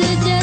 today. 0.00 0.37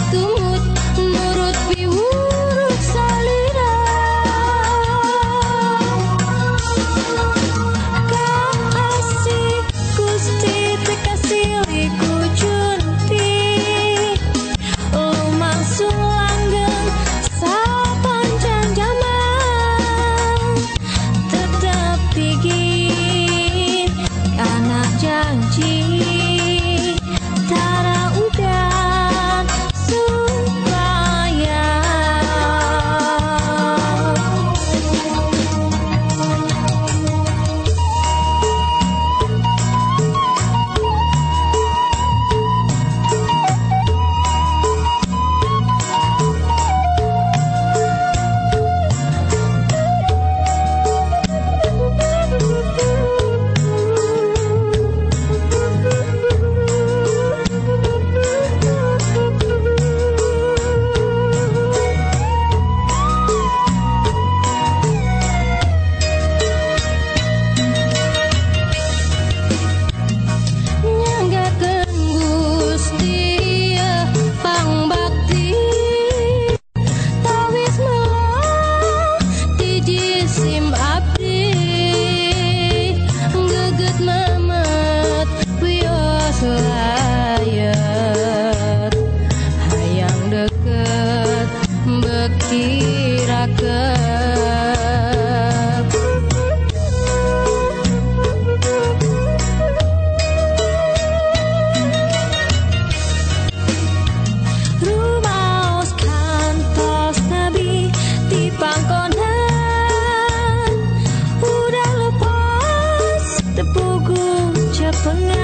sun 115.06 115.35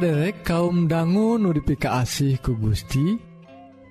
saderek 0.00 0.48
kaum 0.48 0.88
dangu 0.88 1.36
nudipika 1.36 2.00
asih 2.00 2.40
ku 2.40 2.56
Gusti 2.56 3.20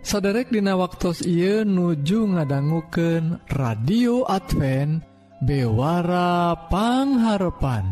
saderek 0.02 0.50
Dina 0.50 0.74
waktu 0.74 1.14
Ieu 1.30 1.62
nuju 1.62 2.34
ngadangguken 2.34 3.46
radio 3.54 4.26
Advent 4.26 5.06
bewarapangharpan 5.46 7.86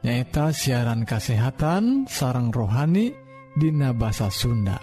nyaeta 0.00 0.56
siaran 0.56 1.04
kasehatan 1.04 2.08
sarang 2.08 2.48
rohani 2.48 3.12
Dina 3.52 3.92
bahasa 3.92 4.32
Sunda. 4.32 4.80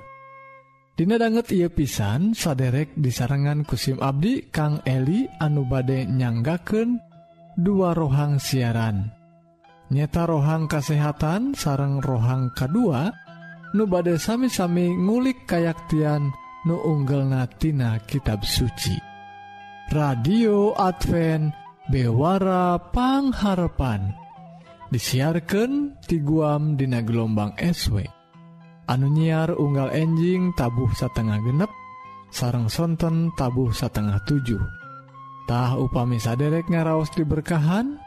Dina 0.94 1.18
banget 1.18 1.58
ia 1.58 1.66
pisan 1.66 2.38
saderek 2.38 2.94
disarangan 2.94 3.66
kusim 3.66 3.98
Abdi 3.98 4.54
Kang 4.54 4.86
Eli 4.86 5.26
anu 5.42 5.66
bade 5.66 6.06
nyanggaken 6.06 7.02
dua 7.58 7.98
rohang 7.98 8.38
siaran. 8.38 9.21
nyata 9.92 10.24
rohang 10.24 10.72
kesehatan 10.72 11.52
sarang 11.52 12.00
rohang 12.00 12.48
kedua 12.56 13.12
nu 13.76 13.84
badai 13.84 14.16
sami-sami 14.16 14.96
ngulik 14.96 15.44
kayaktian 15.44 16.32
nu 16.64 16.80
unggal 16.80 17.28
natina 17.28 18.00
kitab 18.08 18.48
suci. 18.48 18.96
Radio 19.92 20.72
Advent 20.80 21.52
bewarapangharpan 21.92 24.16
disiarkan 24.88 26.00
ti 26.00 26.24
guam 26.24 26.80
dina 26.80 27.04
gelombang 27.04 27.52
SW 27.60 28.00
anu 28.88 29.12
nyiar 29.12 29.52
unggal 29.56 29.88
enjing 29.92 30.56
tabuh 30.56 30.88
satengah 30.96 31.44
genep 31.44 31.68
sarang 32.32 32.72
sonten 32.72 33.36
tabuh 33.36 33.76
satengah 33.76 34.24
7 34.24 34.56
tah 35.52 35.76
upami 35.76 36.16
saderek 36.16 36.72
ngaraos 36.72 37.12
diberkahan 37.12 38.00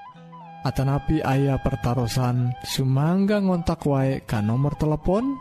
Atanapi 0.65 1.21
ayah 1.21 1.61
pertaran 1.61 2.57
Sumangga 2.65 3.45
ngontak 3.45 3.85
wae 3.85 4.25
ka 4.25 4.41
nomor 4.41 4.73
telepon 4.81 5.37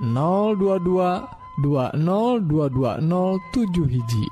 022 0.00 1.60
202207 1.60 3.84
hiji 3.84 4.24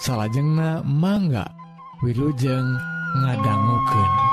salahjengna 0.00 0.80
mangga 0.80 1.52
Wilujeng 2.00 2.80
ngadangguken. 3.20 4.29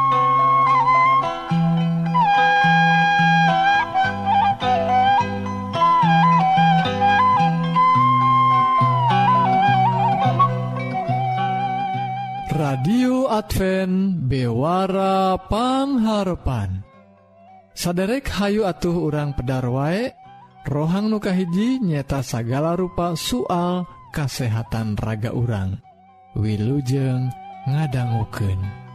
Advent 13.38 14.26
bewara 14.26 15.38
pangharapan 15.46 16.82
saderek 17.78 18.26
Hayu 18.34 18.66
atuh 18.66 18.98
urang 18.98 19.38
pedar 19.38 19.62
wae 19.70 20.10
rohang 20.66 21.14
nukahiji 21.14 21.78
nyeta 21.78 22.26
sagala 22.26 22.74
rupa 22.74 23.14
soal 23.14 23.86
kesehatan 24.10 24.98
raga 24.98 25.30
urang 25.38 25.78
Wilujeng 26.34 27.30
ngadangguken. 27.70 28.87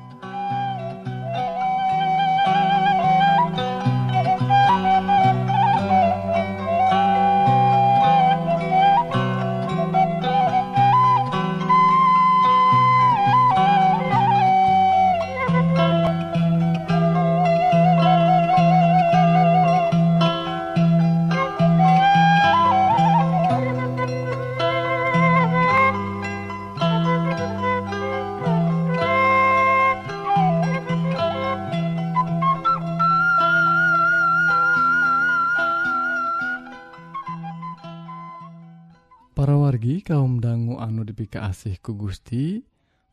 Anu 41.53 41.61
dipika 41.61 41.69
asih 41.69 41.77
ku 41.85 41.93
Gusti. 41.95 42.65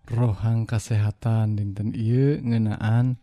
Rohang 0.09 0.65
kesehatan 0.65 1.59
dinten 1.59 1.93
I 1.93 2.41
ngenaan 2.41 3.21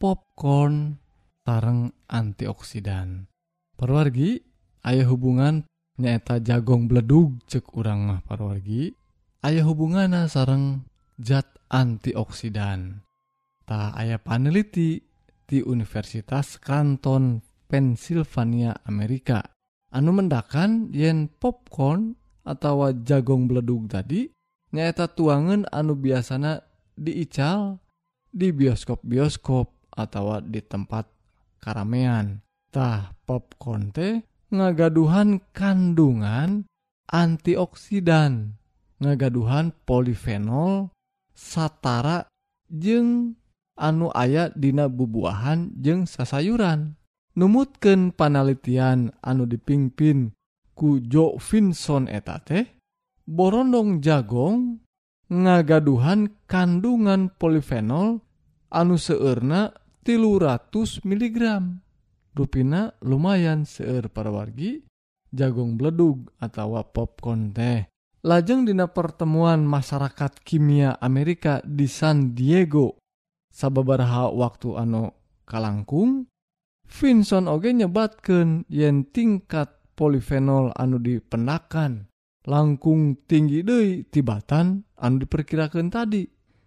popcorn 0.00 0.96
sareng 1.44 1.92
antioksidan. 2.08 3.28
Perwargi 3.76 4.40
ayaah 4.80 5.10
hubungan 5.12 5.68
nyaeta 6.00 6.40
jagong 6.40 6.88
bledug 6.88 7.44
cek 7.44 7.76
urang 7.76 8.08
mah 8.08 8.24
parwargi. 8.24 8.96
Ayaah 9.44 9.68
hubungan 9.68 10.16
sareng 10.30 10.88
zat 11.20 11.60
antioksidan. 11.68 13.04
Tak 13.68 13.92
aya 13.92 14.16
paneliti 14.16 15.04
di 15.44 15.60
Universitas 15.60 16.56
Kanton 16.56 17.44
Pennsylvania 17.68 18.80
Amerika. 18.88 19.44
Anu 19.92 20.16
mendakan 20.16 20.88
yen 20.88 21.28
popcorn 21.28 22.16
atau 22.48 22.88
jagong 22.96 23.44
beledug 23.44 23.92
tadi 23.92 24.32
nyaeta 24.74 25.06
tuangan 25.06 25.70
anu 25.70 25.94
biasana 25.94 26.66
diical 26.98 27.78
di 28.34 28.50
bioskop-bioskop 28.50 29.70
atau 29.94 30.42
di 30.42 30.58
tempat 30.58 31.06
karameantah 31.62 33.14
popcorn 33.22 33.94
teh 33.94 34.26
ngagaduhan 34.50 35.38
kandungan 35.54 36.66
antioksidan 37.06 38.58
ngagaduhan 38.98 39.70
polifenol 39.86 40.90
satara 41.34 42.26
jeng 42.66 43.38
anu 43.78 44.10
ayat 44.14 44.54
dina 44.58 44.86
bubuahan 44.90 45.74
jeng 45.78 46.06
sasayuran. 46.06 46.98
Numutken 47.34 48.14
panelitian 48.14 49.10
anu 49.18 49.42
dipingpin 49.50 50.30
ku 50.78 51.02
Jo 51.02 51.34
Vinson 51.42 52.06
eta 52.06 52.38
teh 52.38 52.62
borondong 53.24 54.04
jagong 54.04 54.80
ngagaduhan 55.32 56.28
kandungan 56.44 57.32
polifenol 57.34 58.20
anu 58.68 58.94
seurna 59.00 59.72
tilu 60.04 60.36
ratus 60.36 61.00
mg 61.00 61.40
ruina 62.36 62.92
lumayan 63.00 63.64
seeur 63.64 64.12
parawargi 64.12 64.84
jagong 65.34 65.74
bledug 65.74 66.30
atau 66.38 66.78
popcorn 66.86 67.50
teh. 67.50 67.90
Lajeng 68.24 68.64
dina 68.64 68.88
pertemuan 68.88 69.68
masyarakat 69.68 70.40
kimia 70.40 70.96
Amerika 70.96 71.60
di 71.60 71.84
San 71.84 72.32
Diego. 72.32 72.96
Sababarha 73.52 74.32
waktu 74.32 74.80
anu 74.80 75.12
kalangkung 75.44 76.26
Vinson 76.88 77.46
oge 77.48 77.70
nyebatken 77.72 78.64
yen 78.68 79.08
tingkat 79.12 79.72
polifenol 79.94 80.72
anu 80.74 80.98
dipenakan 80.98 82.08
langkung 82.44 83.16
tinggi 83.24 83.64
Dei 83.64 84.04
tibatan 84.04 84.84
anu 85.00 85.24
diperkirakan 85.24 85.88
tadi. 85.88 86.24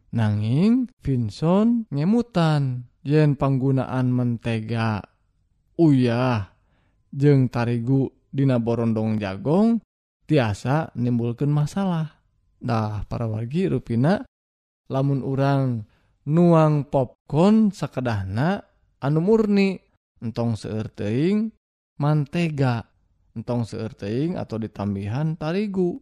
Nanging 0.07 0.87
Vinson 1.03 1.85
ngemutan 1.91 2.87
yen 3.05 3.35
penggunaan 3.37 4.09
mentega. 4.09 5.03
Oh 5.77 5.93
Uyah 5.93 6.57
jeng 7.13 7.53
tarigu 7.53 8.09
Dina 8.33 8.57
Borondong 8.57 9.21
jagong 9.21 9.77
tiasa 10.25 10.89
nimbulkan 10.97 11.53
masalah. 11.53 12.17
Dah 12.57 13.05
para 13.05 13.29
wagi 13.29 13.69
ruina 13.69 14.25
lamun 14.89 15.21
urang 15.21 15.85
nuang 16.25 16.89
popcorn 16.89 17.69
sekedahna 17.69 18.65
anu 18.97 19.19
murni 19.21 19.77
entong 20.17 20.57
seerteing 20.57 21.53
mantega. 22.01 22.96
entong 23.37 23.63
seerteing 23.69 24.35
atau 24.35 24.57
ditambihan 24.57 25.37
tarigu. 25.37 26.01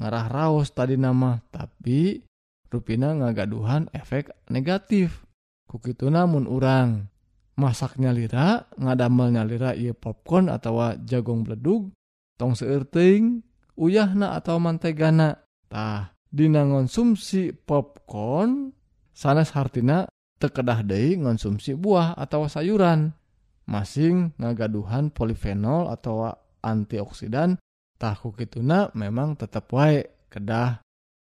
Ngarah 0.00 0.26
raos 0.32 0.72
tadi 0.72 0.96
nama 0.96 1.36
tapi 1.52 2.24
rupina 2.72 3.12
ngagaduhan 3.12 3.92
efek 3.92 4.32
negatif. 4.48 5.28
Kukitu 5.68 6.08
namun 6.08 6.48
orang 6.48 7.12
masaknya 7.52 8.10
lira 8.16 8.64
ngadamelnya 8.80 9.44
lira 9.44 9.70
iya 9.76 9.92
popcorn 9.92 10.48
atau 10.48 10.96
jagong 11.04 11.44
beledug 11.44 11.92
tong 12.40 12.56
seerteing 12.56 13.44
uyahna 13.76 14.32
atau 14.32 14.56
mantegana 14.56 15.44
tah 15.68 16.16
dina 16.32 16.64
ngonsumsi 16.64 17.52
popcorn 17.68 18.72
sanes 19.12 19.52
hartina 19.52 20.08
tekedah 20.40 20.82
deui 20.82 21.20
ngonsumsi 21.20 21.78
buah 21.78 22.18
atau 22.18 22.50
sayuran. 22.50 23.14
Masing 23.62 24.34
ngagaduhan 24.42 25.14
polifenol 25.14 25.86
atau 25.86 26.26
antioksidan 26.62 27.58
tahu 27.98 28.34
kituna 28.34 28.90
memang 28.94 29.38
tetap 29.38 29.70
wae 29.74 30.06
kedah 30.32 30.82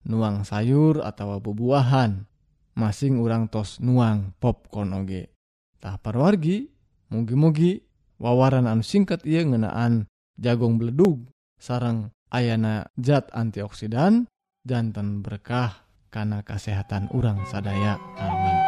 nuang 0.06 0.47
sayur 0.47 1.02
atau 1.02 1.38
bubuahan 1.42 2.25
masing 2.78 3.18
urang 3.18 3.50
tos 3.50 3.83
nuang 3.83 4.37
popcorn 4.38 4.95
oge. 4.95 5.33
Tah 5.83 5.99
parwargi 5.99 6.68
mugi-mugi 7.11 7.83
wawaran 8.18 8.71
anu 8.71 8.85
singkat 8.85 9.25
ia 9.26 9.42
ngenaan 9.42 10.06
jagung 10.38 10.78
beledug. 10.78 11.26
Sarang 11.56 12.12
ayana 12.28 12.85
zat 13.00 13.33
antioksidan 13.33 14.28
jantan 14.68 15.25
berkah 15.25 15.88
karena 16.12 16.45
kesehatan 16.45 17.09
urang 17.16 17.40
sadaya. 17.49 17.97
Amin. 18.21 18.66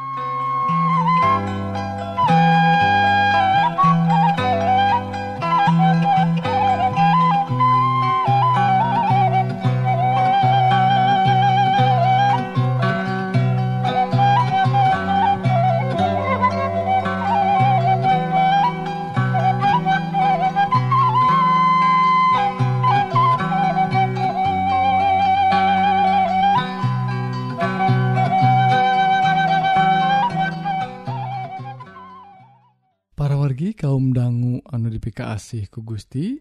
asih 35.36 35.68
ku 35.68 35.84
Gusti 35.84 36.40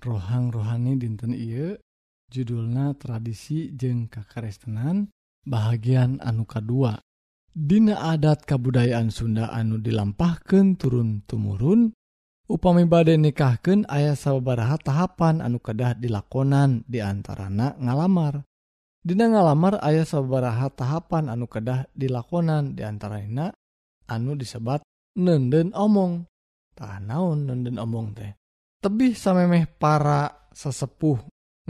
rohang 0.00 0.48
rohani 0.48 0.96
dinten 0.96 1.36
Ieu 1.36 1.76
judulna 2.32 2.96
tradisi 2.96 3.68
jeung 3.76 4.08
kakarestenan 4.08 5.12
bagian 5.44 6.16
anuka 6.24 6.64
2 6.64 6.96
Dina 7.52 8.16
adat 8.16 8.48
kabudayaan 8.48 9.12
Sunda 9.12 9.52
anu 9.52 9.76
dilampahkan 9.76 10.80
turun 10.80 11.20
tumurun 11.28 11.92
upami 12.48 12.88
badai 12.88 13.20
nikahken 13.20 13.84
ayah 13.92 14.16
sababaraha 14.16 14.80
tahapan 14.80 15.44
anu 15.44 15.60
kedah 15.60 15.92
dilakonan 16.00 16.80
diantaranak 16.88 17.76
ngalamar. 17.76 18.48
Dina 19.04 19.28
ngalamar 19.28 19.84
ayah 19.84 20.08
sababaraha 20.08 20.72
tahapan 20.72 21.28
anu 21.28 21.44
kedah 21.44 21.92
dilakonan 21.92 22.72
diantara 22.72 23.20
enak 23.20 23.52
anu 24.08 24.32
disebat 24.32 24.80
nenden 25.12 25.76
omong. 25.76 26.24
ta 26.72 26.98
naon 26.98 27.46
nenden 27.48 27.76
omong 27.76 28.16
teh. 28.16 28.32
Tebih 28.82 29.14
samemeh 29.14 29.70
para 29.78 30.48
sesepuh 30.50 31.20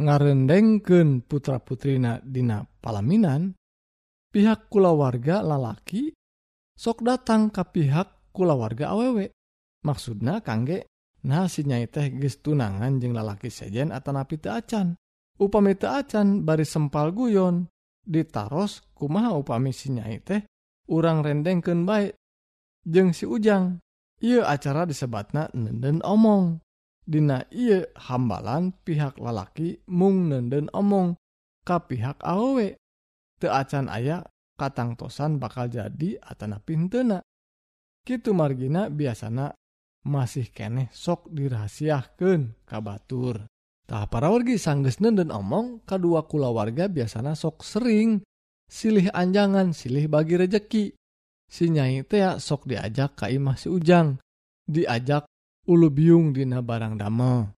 ngarendengken 0.01 1.27
putra 1.29 1.61
putrina 1.61 2.17
dina 2.25 2.65
palaminan 2.65 3.53
pihak 4.33 4.73
kulawarga 4.73 5.45
lalaki 5.45 6.09
sok 6.73 7.05
datang 7.05 7.53
ke 7.53 7.63
pihak 7.69 8.33
kulawarga 8.33 8.95
awewe. 8.97 9.29
Maksudna 9.83 10.41
kangge 10.41 10.87
nah 11.27 11.51
si 11.51 11.67
nyai 11.67 11.91
teh 11.91 12.15
geus 12.15 12.39
tunangan 12.39 13.03
jeung 13.03 13.13
lalaki 13.13 13.51
sejen 13.51 13.91
atanapi 13.91 14.39
teu 14.39 14.55
acan. 14.55 14.95
Upami 15.43 15.75
teu 15.75 15.91
acan 15.91 16.47
bari 16.47 16.63
sempal 16.63 17.11
guyon 17.11 17.67
ditaros 18.03 18.87
kumaha 18.95 19.35
upami 19.35 19.75
si 19.75 19.91
nyai 19.91 20.23
teh 20.23 20.47
urang 20.91 21.23
rendengkeun 21.23 21.83
baik 21.83 22.15
jeung 22.87 23.11
si 23.11 23.27
ujang 23.27 23.82
Ieu 24.23 24.47
acara 24.47 24.87
disebatna 24.87 25.51
nenden 25.51 25.99
omong. 26.07 26.63
Dina 27.03 27.43
ieu 27.51 27.83
hambalan 27.99 28.71
pihak 28.87 29.19
lalaki 29.19 29.83
mung 29.91 30.31
nenden 30.31 30.71
omong 30.71 31.19
ka 31.67 31.83
pihak 31.83 32.23
awewe. 32.23 32.79
Teu 33.43 33.51
acan 33.51 33.91
aya 33.91 34.23
katangtosan 34.55 35.43
bakal 35.43 35.67
jadi 35.67 36.23
atana 36.23 36.63
pintena. 36.63 37.19
Kitu 38.07 38.31
margina 38.31 38.87
biasana 38.87 39.51
masih 40.07 40.47
keneh 40.55 40.87
sok 40.95 41.27
dirahasiahkeun 41.35 42.63
ka 42.63 42.79
batur. 42.79 43.43
Tah 43.91 44.07
para 44.07 44.31
wargi 44.31 44.55
sanggeus 44.55 45.03
nenden 45.03 45.35
omong 45.35 45.83
kadua 45.83 46.31
kula 46.31 46.55
warga 46.55 46.87
biasana 46.87 47.35
sok 47.35 47.67
sering 47.67 48.23
silih 48.71 49.11
anjangan 49.11 49.75
silih 49.75 50.07
bagi 50.07 50.39
rejeki 50.39 50.95
sinyai 51.53 52.01
tea 52.09 52.41
sok 52.41 52.65
diajak 52.65 53.21
Kaimah 53.21 53.61
si 53.61 53.69
Ujang. 53.69 54.17
Diajak 54.65 55.29
ulu 55.69 55.93
biung 55.93 56.33
dina 56.33 56.65
barang 56.65 56.97
damel. 56.97 57.53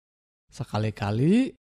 Sekali-kali 0.50 1.54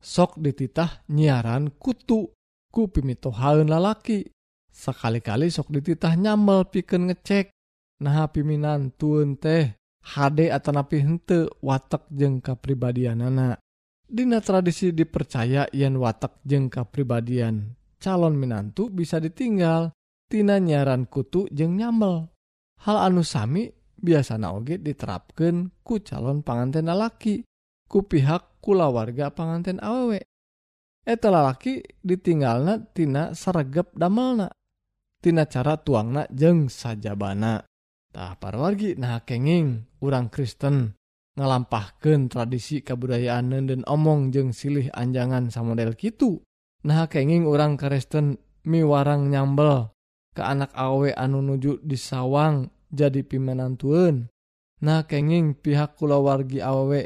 sok 0.00 0.40
dititah 0.40 1.04
nyiaran 1.12 1.76
kutu 1.76 2.32
ku 2.72 2.88
pimitohaun 2.88 3.68
lalaki. 3.68 4.24
Sekali-kali 4.72 5.52
sok 5.52 5.68
dititah 5.68 6.16
nyamel 6.16 6.72
piken 6.72 7.12
ngecek. 7.12 7.52
Nah 8.00 8.26
piminan 8.32 8.96
tuun 8.96 9.36
teh 9.36 9.76
HD 10.04 10.48
atau 10.48 10.72
napi 10.72 11.04
hente 11.04 11.48
watak 11.64 12.10
jengka 12.12 12.58
pribadian 12.60 13.24
anak 13.24 13.64
Dina 14.04 14.44
tradisi 14.44 14.92
dipercaya 14.92 15.64
yen 15.72 15.96
watak 15.96 16.44
jengka 16.44 16.84
kapribadian 16.84 17.72
calon 17.96 18.36
minantu 18.36 18.92
bisa 18.92 19.16
ditinggal. 19.16 19.96
tina 20.30 20.60
nyaran 20.60 21.06
kutu 21.06 21.46
jeung 21.52 21.76
nyamel 21.78 22.28
hal 22.84 22.96
anu 23.00 23.24
sami 23.24 23.72
biasana 23.96 24.52
oge 24.52 24.76
diterapkan 24.76 25.72
ku 25.80 26.00
calon 26.04 26.44
panganten 26.44 26.92
lalaki 26.92 27.44
ku 27.88 28.04
pihak 28.04 28.60
kulawarga 28.64 29.32
panganten 29.32 29.80
awewe. 29.80 30.24
Eta 31.04 31.28
lalaki 31.28 31.84
ditinggalna 32.00 32.80
tina 32.96 33.36
saregep 33.36 33.92
damelna. 33.92 34.48
Tina 35.20 35.44
cara 35.48 35.76
tuangna 35.76 36.24
jeng 36.32 36.72
sajabana. 36.72 37.60
Tah 38.08 38.34
parwargi 38.40 38.96
nah 38.96 39.20
kenging 39.24 40.00
urang 40.00 40.32
Kristen. 40.32 40.96
Ngalampahkan 41.34 42.30
tradisi 42.30 42.80
kebudayaan 42.80 43.66
dan 43.66 43.82
omong 43.84 44.30
jeng 44.30 44.54
silih 44.54 44.88
anjangan 44.94 45.50
samodel 45.50 45.92
kitu. 45.98 46.40
Nah 46.88 47.04
kenging 47.10 47.44
urang 47.44 47.76
Kristen 47.76 48.40
miwarang 48.64 49.28
nyambel. 49.28 49.93
ke 50.34 50.42
anak 50.42 50.74
awe 50.74 51.14
anu 51.14 51.40
nuju 51.40 51.80
di 51.80 51.94
sawang 51.94 52.68
jadi 52.90 53.22
pimenantuun 53.22 54.28
nah 54.82 55.06
kenging 55.06 55.56
pihak 55.56 55.96
kulawargi 55.96 56.60
awe 56.60 57.00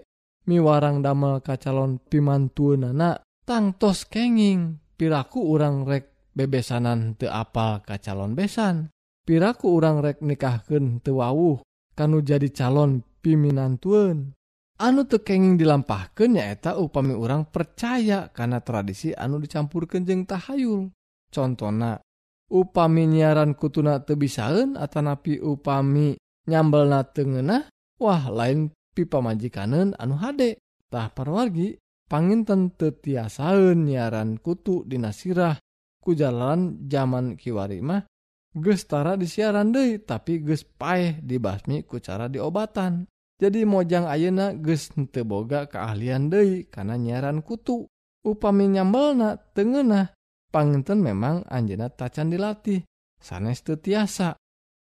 miwarang 0.48 1.04
damel 1.04 1.44
ka 1.44 1.60
calon 1.60 2.00
pimantuun 2.00 2.96
anak 2.96 3.22
tangtos 3.48 4.04
kenging. 4.04 4.80
Piraku 4.98 5.54
urang 5.54 5.86
rek 5.86 6.34
bebesanan 6.34 7.14
te 7.14 7.30
apal 7.30 7.86
ka 7.86 8.02
calon 8.02 8.34
besan. 8.34 8.90
Piraku 9.22 9.78
urang 9.78 10.02
rek 10.02 10.24
nikahken 10.24 10.98
tewawuh 11.00 11.62
kanu 11.94 12.18
jadi 12.20 12.50
calon 12.50 13.06
piminantuun 13.22 14.34
anu 14.78 15.00
tekenging 15.06 15.54
dilampahkan 15.54 16.34
nyaeta 16.34 16.78
upami 16.78 17.14
urang 17.14 17.46
percaya 17.46 18.30
karena 18.34 18.58
tradisi 18.58 19.14
anu 19.14 19.38
dicampur 19.38 19.86
kenjeng 19.86 20.26
tahayul. 20.26 20.90
Contohna 21.30 22.02
upami 22.48 23.08
nyiaran 23.08 23.54
kutuna 23.54 24.00
tebisaun 24.00 24.76
atanapi 24.76 25.40
upami 25.40 26.16
nyambel 26.48 26.88
na 26.88 27.04
tengenah 27.04 27.68
wah 28.00 28.28
lain 28.32 28.72
pipa 28.96 29.20
majikanen 29.20 29.92
anu 30.00 30.16
hadetah 30.16 31.12
parwargi 31.12 31.76
panginten 32.08 32.72
tetiasaun 32.72 33.84
nyiaran 33.84 34.40
kutu 34.40 34.84
dinasirah 34.88 35.60
kujalan 36.00 36.88
zaman 36.88 37.36
kiwarimah 37.36 38.08
gestara 38.56 39.14
di 39.14 39.28
siaran 39.28 39.70
Dei 39.70 40.00
tapi 40.00 40.40
ges 40.40 40.64
paeh 40.64 41.20
dibasmi 41.20 41.84
ku 41.84 42.00
cara 42.00 42.26
diobatan. 42.26 43.04
Jadi 43.38 43.62
mojang 43.62 44.10
ayeuna 44.10 44.56
ges 44.58 44.90
teboga 45.14 45.70
keahlian 45.70 46.32
Dei 46.32 46.66
karena 46.66 46.98
nyiaran 46.98 47.44
kutu. 47.44 47.86
Upami 48.26 48.66
nyambelna 48.66 49.38
tengenah 49.54 50.10
Panginten 50.48 51.04
memang 51.04 51.44
Anjena 51.44 51.92
tacan 51.92 52.32
dilatih 52.32 52.80
sanes 53.20 53.60
te 53.60 53.76
tiasa. 53.76 54.32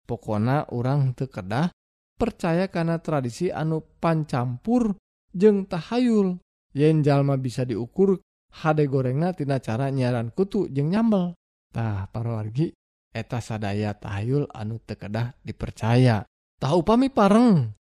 Pokona 0.06 0.70
orang 0.70 1.18
tekedah 1.18 1.74
percaya 2.14 2.70
karena 2.70 3.02
tradisi 3.02 3.50
anu 3.50 3.82
pancampur 3.98 4.94
jeng 5.34 5.66
tahayul. 5.66 6.38
Yen 6.76 7.02
jalma 7.02 7.34
bisa 7.34 7.66
diukur 7.66 8.22
hade 8.62 8.86
gorengna 8.86 9.34
tina 9.34 9.58
cara 9.58 9.90
nyaran 9.90 10.30
kutu 10.30 10.70
jeng 10.70 10.94
nyambel. 10.94 11.34
Tah 11.74 12.06
parwargi 12.06 12.70
eta 13.10 13.42
sadaya 13.42 13.98
tahayul 13.98 14.46
anu 14.54 14.78
tekedah 14.78 15.42
dipercaya. 15.42 16.22
Tahu 16.56 16.86
pami 16.86 17.10
pareng 17.10 17.74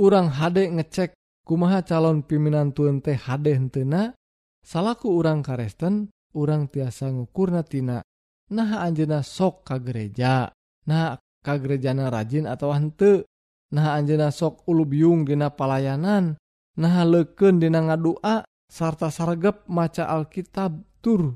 urang 0.00 0.32
hade 0.32 0.72
ngecek 0.72 1.12
kumaha 1.44 1.84
calon 1.84 2.24
pimpinan 2.24 2.72
tuen 2.72 3.04
teh 3.04 3.14
hade 3.14 3.52
hentena 3.52 4.16
salaku 4.64 5.12
urang 5.12 5.44
karesten 5.44 6.08
orang 6.36 6.68
tiasa 6.68 7.08
ngukurnatina 7.08 8.04
nah 8.52 8.70
Anjena 8.84 9.26
sok 9.26 9.66
ka 9.66 9.80
gereja. 9.82 10.52
Nah 10.86 11.18
ka 11.42 11.58
gerejana 11.58 12.12
rajin 12.12 12.46
atau 12.46 12.70
hante 12.70 13.26
nah 13.74 13.96
Anjena 13.98 14.30
sok 14.30 14.68
ulu 14.70 14.86
biung 14.86 15.26
dina 15.26 15.50
palayanan. 15.50 16.38
Nah 16.76 16.96
leken 17.08 17.58
dina 17.58 17.82
ngadua 17.82 18.44
sarta 18.68 19.08
sargep 19.10 19.66
maca 19.66 20.06
Alkitab 20.06 21.02
tur 21.02 21.34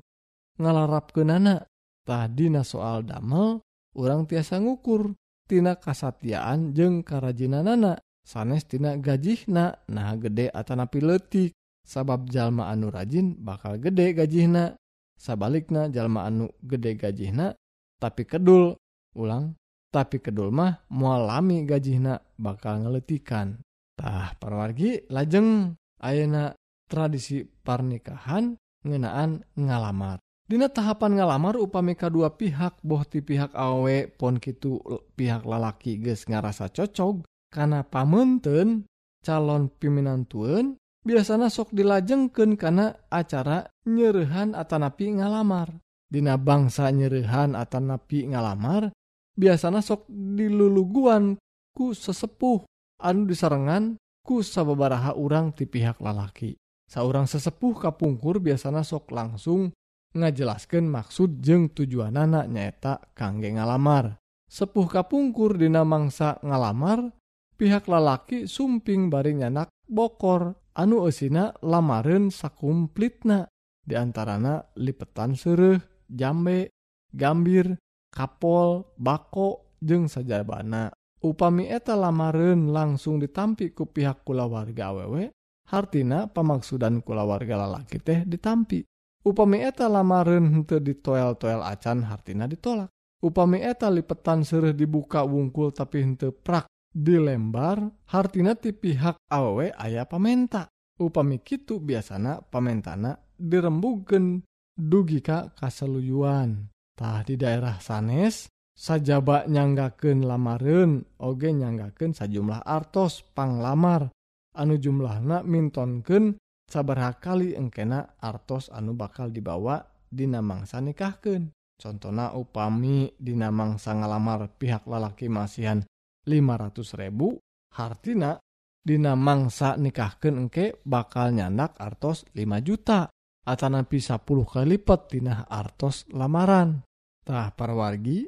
ngalarap 0.60 1.16
ke 1.16 1.24
nana 1.24 1.64
tadi 2.04 2.52
na 2.52 2.60
soal 2.60 3.06
damel 3.06 3.64
orang 3.96 4.28
tiasa 4.28 4.60
ngukur 4.60 5.16
tina 5.48 5.80
kasatiaan 5.80 6.76
jeng 6.76 7.00
karajinanana 7.00 7.96
sanes 8.22 8.68
tina 8.68 9.00
gajihna 9.00 9.80
nah 9.88 10.12
gede 10.20 10.52
atanapi 10.52 11.00
letik 11.00 11.50
sabab 11.86 12.28
jalma 12.28 12.68
anu 12.68 12.92
rajin 12.92 13.34
bakal 13.40 13.80
gede 13.80 14.14
gajihna. 14.14 14.76
sabalikna 15.20 15.92
jalma 15.92 16.24
anu 16.24 16.48
gede 16.64 16.96
gajihna 16.96 17.52
tapi 18.00 18.24
kedul 18.24 18.72
ulang 19.12 19.52
tapi 19.92 20.22
kedul 20.22 20.48
mah 20.48 20.86
mualami 20.88 21.66
gajihna 21.66 22.22
bakal 22.38 22.86
ngeletikan. 22.86 23.58
Tah 23.98 24.32
parwargi 24.38 25.10
lajeng 25.12 25.76
ayeuna 26.00 26.56
tradisi 26.88 27.44
pernikahan 27.44 28.56
ngenaan 28.86 29.44
ngalamar. 29.60 30.22
Dina 30.48 30.66
tahapan 30.66 31.20
ngalamar 31.20 31.60
upami 31.60 31.94
kedua 31.94 32.34
pihak 32.34 32.80
bohti 32.82 33.22
pihak 33.22 33.54
awe 33.54 34.08
pon 34.16 34.40
kitu 34.40 34.82
pihak 35.14 35.46
lalaki 35.46 36.00
geus 36.00 36.26
ngarasa 36.26 36.72
cocok 36.72 37.22
karena 37.54 37.86
pamenten 37.86 38.88
calon 39.22 39.70
piminantuan 39.70 40.79
biasanya 41.04 41.48
sok 41.48 41.72
dilajengken 41.72 42.60
karena 42.60 42.92
acara 43.08 43.68
nyerehan 43.88 44.52
Atanapi 44.52 45.20
ngalamar. 45.20 45.76
Dina 46.10 46.34
bangsa 46.34 46.90
nyerehan 46.90 47.54
Atanapi 47.54 48.34
ngalamar 48.34 48.90
biasanya 49.38 49.80
sok 49.80 50.10
diluluguan 50.10 51.38
ku 51.72 51.94
sesepuh 51.94 52.66
anu 53.00 53.24
disarengan 53.30 53.96
ku 54.20 54.44
sababaraha 54.44 55.16
urang 55.16 55.56
ti 55.56 55.64
pihak 55.64 56.02
lalaki. 56.02 56.58
Seorang 56.90 57.30
sesepuh 57.30 57.78
kapungkur 57.78 58.42
biasanya 58.42 58.82
sok 58.82 59.14
langsung 59.14 59.70
ngajelaskan 60.10 60.90
maksud 60.90 61.38
jeng 61.38 61.70
tujuan 61.70 62.18
anak 62.18 62.50
nyaeta 62.50 62.98
kangge 63.14 63.54
ngalamar. 63.54 64.18
Sepuh 64.50 64.90
kapungkur 64.90 65.54
dina 65.54 65.86
mangsa 65.86 66.42
ngalamar 66.42 67.14
pihak 67.54 67.86
lalaki 67.86 68.50
sumping 68.50 69.06
bari 69.06 69.38
nyanak 69.38 69.70
bokor. 69.86 70.58
Anu 70.80 71.04
esina 71.04 71.52
lamarin 71.60 72.32
sakumplitna. 72.32 73.44
Diantarana 73.84 74.64
lipetan 74.80 75.36
sereh 75.36 75.80
jambe 76.08 76.72
gambir 77.12 77.76
kapol 78.08 78.96
bako 78.96 79.76
jeung 79.80 80.08
sajabana. 80.08 80.88
Upami 81.20 81.68
eta 81.68 81.92
lamarin 82.00 82.72
langsung 82.72 83.20
ditampi 83.20 83.76
ku 83.76 83.84
pihak 83.92 84.24
kulawarga 84.24 84.88
awewe 84.88 85.36
hartina 85.68 86.32
pamaksudan 86.32 87.04
kulawarga 87.04 87.60
lalaki 87.60 88.00
teh 88.00 88.24
ditampi. 88.24 88.84
Upami 89.20 89.60
eta 89.60 89.84
lamarin 89.84 90.48
hente 90.48 90.80
di 90.80 90.96
toel-toel 90.96 91.60
acan 91.60 92.08
hartina 92.08 92.48
ditolak. 92.48 92.88
Upami 93.20 93.60
eta 93.60 93.92
lipetan 93.92 94.48
sereh 94.48 94.72
dibuka 94.72 95.28
wungkul 95.28 95.76
tapi 95.76 96.00
hente 96.00 96.32
prak 96.32 96.69
di 96.90 97.14
lembar 97.16 97.86
hartina 98.10 98.58
ti 98.58 98.74
pihak 98.74 99.16
awe 99.30 99.66
ayah 99.78 100.06
pamenta. 100.06 100.66
Upami 101.00 101.40
kitu 101.40 101.80
biasana 101.80 102.44
pamentana 102.44 103.16
dirembugen 103.40 104.44
dugi 104.76 105.24
ka 105.24 105.48
kaseluyuantah 105.56 107.24
di 107.24 107.40
daerah 107.40 107.80
sanes 107.80 108.52
sajaba 108.76 109.48
nyanggaken 109.48 110.28
lamarin 110.28 111.00
oge 111.24 111.48
nyanggaken 111.56 112.12
sajumlah 112.12 112.60
artos 112.60 113.24
panglamar. 113.32 114.12
Anu 114.50 114.76
jumlahna 114.76 115.40
mintonken 115.46 116.36
sabarha 116.68 117.16
kali 117.16 117.56
engkena 117.56 118.18
artos 118.20 118.68
anu 118.68 118.92
bakal 118.92 119.32
dibawa 119.32 119.80
dinamangsa 120.10 120.82
nikahken 120.82 121.54
contohna 121.80 122.36
upami 122.36 123.14
dina 123.16 123.48
mangsa 123.48 123.96
ngalamar 123.96 124.52
pihak 124.60 124.84
lalaki 124.84 125.32
masihan 125.32 125.80
500.000 126.24 127.40
hartina 127.76 128.40
Dina 128.80 129.12
mangsa 129.12 129.76
nikahken 129.76 130.48
engke 130.48 130.80
bakal 130.88 131.36
nyanak 131.36 131.76
artos 131.76 132.24
5 132.32 132.64
juta 132.64 133.12
Atanapi 133.44 134.00
10 134.00 134.24
kali 134.24 134.76
lipat 134.76 135.00
Dinah 135.12 135.44
artos 135.52 136.08
lamarantah 136.08 137.52
parwargi 137.52 138.24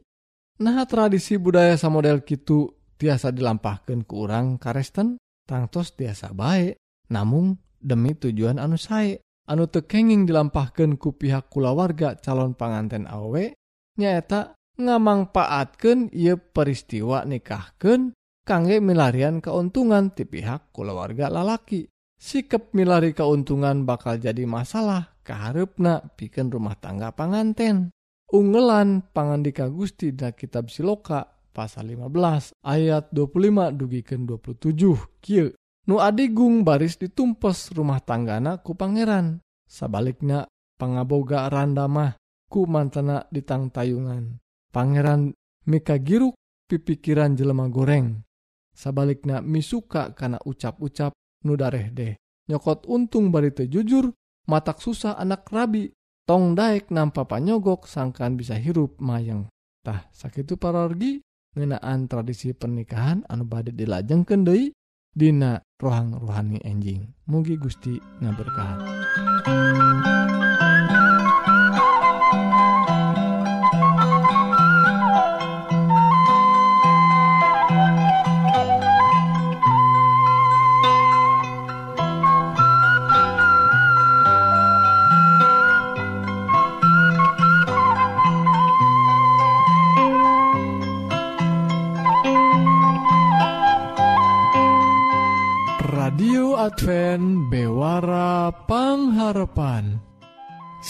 Nah 0.60 0.84
tradisi 0.84 1.40
budaya 1.40 1.74
sa 1.80 1.88
model 1.88 2.20
Kitu 2.20 2.68
tiasa 3.00 3.34
dilampahkan 3.34 4.06
ke 4.06 4.14
urang 4.14 4.62
karesten 4.62 5.18
tangtos 5.42 5.98
tiasa 5.98 6.30
baik 6.30 6.78
namun 7.10 7.58
demi 7.82 8.14
tujuan 8.14 8.62
anu 8.62 8.78
sae 8.78 9.18
anu 9.50 9.66
tekenging 9.66 10.22
dilampahkan 10.22 10.94
ku 11.02 11.18
pihak 11.18 11.50
kulawarga 11.50 12.14
calon 12.22 12.54
panganten 12.54 13.10
awe 13.10 13.50
nyaeta 13.98 14.54
ngamangpaatkan 14.80 16.12
ia 16.14 16.36
peristiwa 16.36 17.24
nikahken 17.28 18.16
kangge 18.42 18.82
milarian 18.82 19.38
keuntungan 19.38 20.10
ti 20.12 20.26
pihak 20.26 20.72
keluarga 20.74 21.28
lalaki. 21.28 21.88
Sikap 22.22 22.70
milari 22.70 23.10
keuntungan 23.18 23.82
bakal 23.82 24.14
jadi 24.14 24.46
masalah 24.46 25.18
keharepna 25.26 26.14
bikin 26.14 26.54
rumah 26.54 26.78
tangga 26.78 27.10
panganten. 27.10 27.90
Unggelan 28.30 29.02
pangandika 29.10 29.66
Gusti 29.66 30.14
dan 30.14 30.32
kitab 30.32 30.70
siloka 30.70 31.26
pasal 31.52 31.92
15 31.92 32.56
ayat 32.64 33.12
25 33.12 33.76
dugiken 33.76 34.24
27 34.24 35.20
Q 35.20 35.52
nu 35.90 35.98
adigung 35.98 36.62
baris 36.64 36.96
ditumpes 36.96 37.74
rumah 37.74 38.00
tanggana 38.00 38.62
ku 38.62 38.72
pangeran. 38.78 39.42
Sabaliknya 39.66 40.46
pangaboga 40.78 41.50
randamah 41.50 42.16
ku 42.48 42.64
mantana 42.64 43.26
ditang 43.34 43.68
tayungan. 43.68 44.41
Pangeran 44.72 45.36
Mika 45.68 46.00
giruk 46.00 46.34
pipikiran 46.66 47.36
jelema 47.36 47.68
goreng. 47.68 48.24
Sabaliknya 48.72 49.44
misuka 49.44 50.16
karena 50.16 50.40
ucap-ucap 50.42 51.12
nudareh 51.44 51.92
deh. 51.92 52.16
Nyokot 52.48 52.88
untung 52.88 53.28
bari 53.28 53.52
teu 53.52 53.68
jujur, 53.68 54.10
matak 54.48 54.80
susah 54.80 55.14
anak 55.20 55.46
rabi. 55.52 55.92
Tong 56.24 56.56
daek 56.56 56.88
nampa 56.88 57.28
panyogok 57.28 57.84
sangkan 57.84 58.40
bisa 58.40 58.56
hirup 58.56 58.96
mayang. 59.02 59.50
Tah 59.84 60.08
sakitu 60.14 60.56
parorgi 60.56 61.20
ngenaan 61.52 62.08
tradisi 62.08 62.56
pernikahan 62.56 63.26
anu 63.28 63.44
bade 63.44 63.74
dilajengkeun 63.76 64.46
deui 64.46 64.72
dina 65.12 65.60
rohang 65.82 66.16
rohani 66.16 66.62
enjing. 66.64 67.12
Mugi 67.28 67.60
Gusti 67.60 68.00
ngaberkahan. 68.22 68.78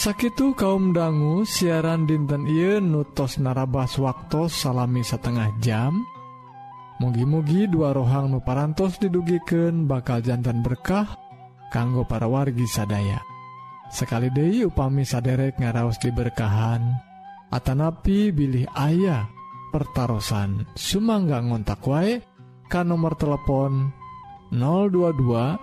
Sakit 0.03 0.59
kaum 0.59 0.91
dangu 0.91 1.47
siaran 1.47 2.11
dinten 2.11 2.43
Iin 2.43 2.91
nutos 2.91 3.39
narabas 3.39 4.03
waktu 4.03 4.51
salami 4.51 5.07
setengah 5.07 5.55
jam. 5.63 6.03
Mugi-mugi 6.99 7.71
dua 7.71 7.95
rohang 7.95 8.35
nuparantos 8.35 8.99
didugiken 8.99 9.87
bakal 9.87 10.19
jantan 10.19 10.67
berkah 10.67 11.07
kanggo 11.71 12.03
para 12.03 12.27
wargi 12.27 12.67
sadaya. 12.67 13.23
Sekali 13.95 14.27
De 14.35 14.67
upami 14.67 15.07
saderek 15.07 15.61
ngaraos 15.61 16.01
diberkahan 16.01 16.81
Atanapi 17.53 18.33
bilih 18.33 18.65
ayah 18.73 19.29
pertaran 19.69 20.65
Sumangga 20.73 21.45
ngontak 21.45 21.85
wae 21.85 22.25
kan 22.73 22.89
nomor 22.89 23.21
telepon 23.21 23.93
022 24.49 25.61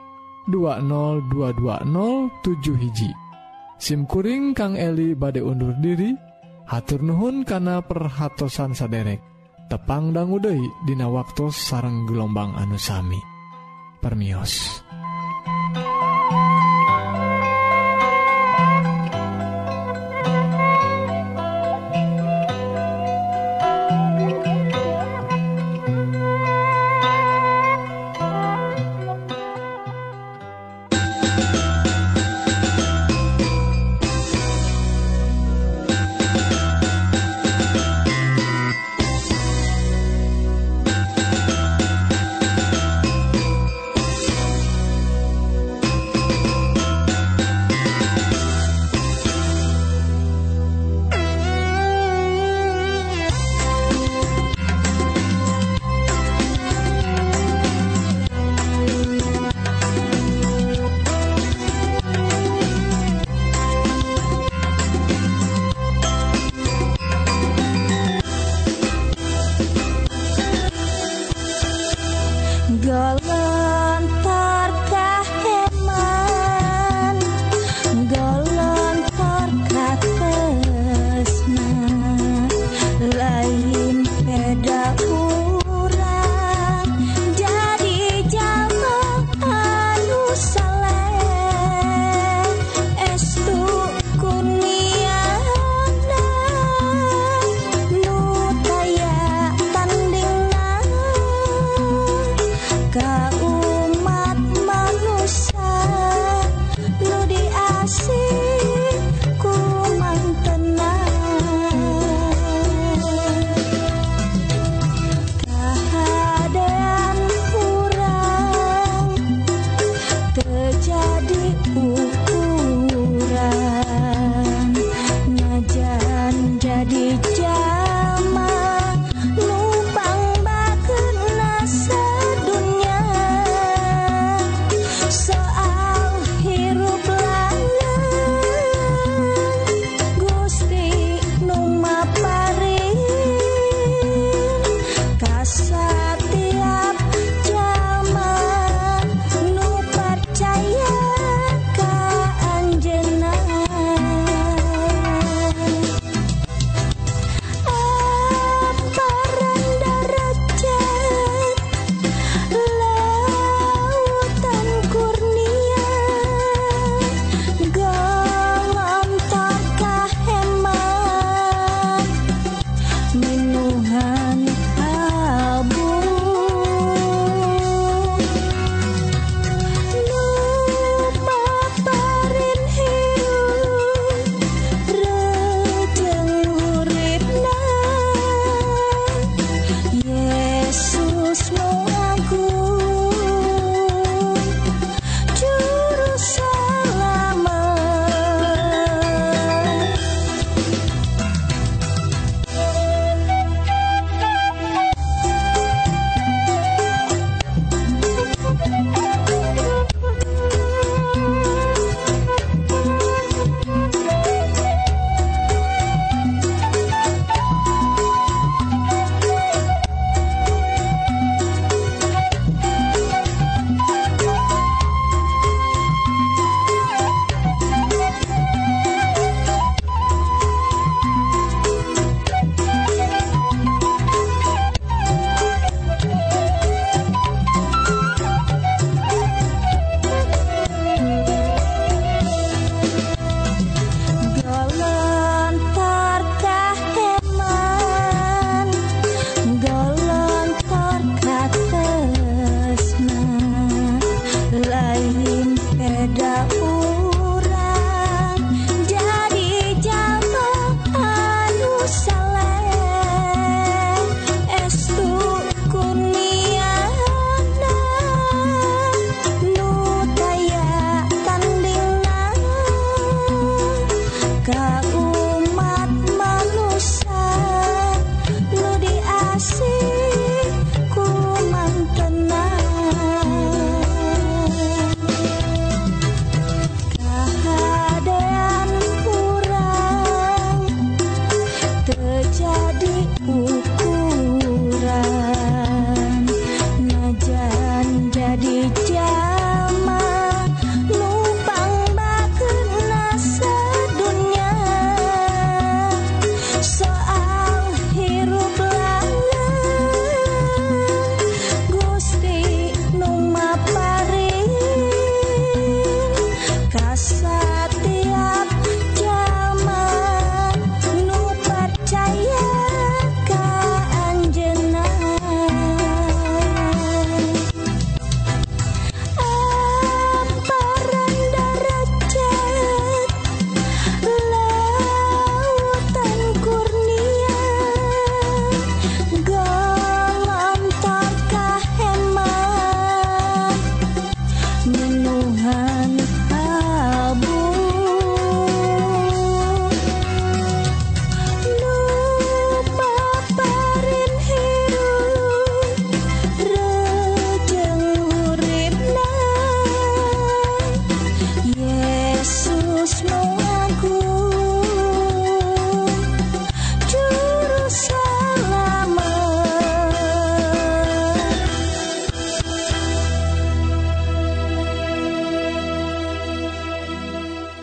202207 0.53 2.85
hiji 2.85 3.28
SIMkuring 3.79 4.51
Kang 4.51 4.75
Eli 4.75 5.15
bade 5.15 5.39
undur 5.39 5.71
diri 5.79 6.11
hatur 6.67 6.99
Nuhun 6.99 7.47
kana 7.47 7.79
perhatsan 7.79 8.75
saderek 8.75 9.23
tepangdang 9.71 10.35
Uday 10.35 10.59
Dina 10.83 11.07
waktu 11.07 11.47
sarang 11.49 12.03
gelombang 12.03 12.53
anusami 12.59 13.17
Permios. 14.03 14.83